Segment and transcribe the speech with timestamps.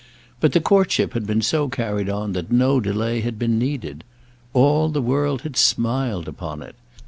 [0.39, 4.03] But the courtship had so been carried on that no delay had been needed.
[4.51, 6.75] All the world had smiled upon it.